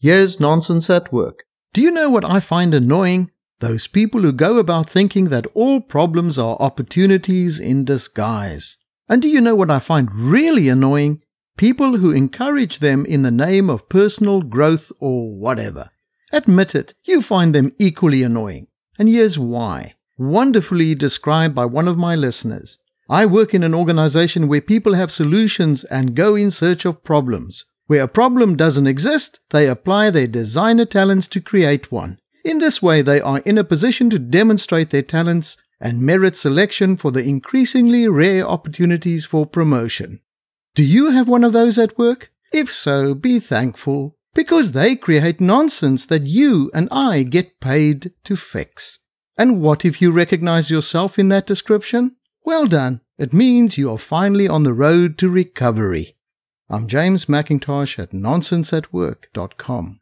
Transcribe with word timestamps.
Here's 0.00 0.38
nonsense 0.38 0.88
at 0.90 1.12
work. 1.12 1.42
Do 1.72 1.82
you 1.82 1.90
know 1.90 2.08
what 2.08 2.24
I 2.24 2.38
find 2.38 2.72
annoying? 2.72 3.32
Those 3.58 3.88
people 3.88 4.22
who 4.22 4.32
go 4.32 4.58
about 4.58 4.88
thinking 4.88 5.30
that 5.30 5.48
all 5.54 5.80
problems 5.80 6.38
are 6.38 6.56
opportunities 6.60 7.58
in 7.58 7.84
disguise. 7.84 8.76
And 9.08 9.20
do 9.20 9.28
you 9.28 9.40
know 9.40 9.56
what 9.56 9.72
I 9.72 9.80
find 9.80 10.14
really 10.14 10.68
annoying? 10.68 11.22
People 11.56 11.96
who 11.96 12.12
encourage 12.12 12.78
them 12.78 13.04
in 13.04 13.22
the 13.22 13.32
name 13.32 13.68
of 13.68 13.88
personal 13.88 14.42
growth 14.42 14.92
or 15.00 15.36
whatever. 15.36 15.90
Admit 16.32 16.76
it, 16.76 16.94
you 17.02 17.20
find 17.20 17.52
them 17.52 17.72
equally 17.80 18.22
annoying. 18.22 18.68
And 19.00 19.08
here's 19.08 19.36
why. 19.36 19.96
Wonderfully 20.16 20.94
described 20.94 21.56
by 21.56 21.64
one 21.64 21.88
of 21.88 21.98
my 21.98 22.14
listeners. 22.14 22.78
I 23.10 23.26
work 23.26 23.52
in 23.52 23.64
an 23.64 23.74
organization 23.74 24.46
where 24.46 24.60
people 24.60 24.94
have 24.94 25.10
solutions 25.10 25.82
and 25.82 26.14
go 26.14 26.36
in 26.36 26.52
search 26.52 26.84
of 26.84 27.02
problems. 27.02 27.64
Where 27.88 28.04
a 28.04 28.08
problem 28.08 28.54
doesn't 28.54 28.86
exist, 28.86 29.40
they 29.48 29.66
apply 29.66 30.10
their 30.10 30.26
designer 30.26 30.84
talents 30.84 31.26
to 31.28 31.40
create 31.40 31.90
one. 31.90 32.18
In 32.44 32.58
this 32.58 32.82
way, 32.82 33.00
they 33.00 33.18
are 33.18 33.38
in 33.40 33.56
a 33.56 33.64
position 33.64 34.10
to 34.10 34.18
demonstrate 34.18 34.90
their 34.90 35.02
talents 35.02 35.56
and 35.80 36.02
merit 36.02 36.36
selection 36.36 36.98
for 36.98 37.10
the 37.10 37.24
increasingly 37.24 38.06
rare 38.06 38.46
opportunities 38.46 39.24
for 39.24 39.46
promotion. 39.46 40.20
Do 40.74 40.84
you 40.84 41.12
have 41.12 41.28
one 41.28 41.42
of 41.42 41.54
those 41.54 41.78
at 41.78 41.96
work? 41.96 42.30
If 42.52 42.70
so, 42.70 43.14
be 43.14 43.40
thankful, 43.40 44.18
because 44.34 44.72
they 44.72 44.94
create 44.94 45.40
nonsense 45.40 46.04
that 46.06 46.24
you 46.24 46.70
and 46.74 46.88
I 46.90 47.22
get 47.22 47.58
paid 47.58 48.12
to 48.24 48.36
fix. 48.36 48.98
And 49.38 49.62
what 49.62 49.86
if 49.86 50.02
you 50.02 50.10
recognize 50.10 50.70
yourself 50.70 51.18
in 51.18 51.30
that 51.30 51.46
description? 51.46 52.16
Well 52.44 52.66
done. 52.66 53.00
It 53.16 53.32
means 53.32 53.78
you 53.78 53.90
are 53.90 53.98
finally 53.98 54.46
on 54.46 54.64
the 54.64 54.74
road 54.74 55.16
to 55.18 55.30
recovery. 55.30 56.17
I'm 56.70 56.86
James 56.86 57.24
McIntosh 57.24 57.98
at 57.98 58.10
nonsenseatwork.com. 58.10 59.96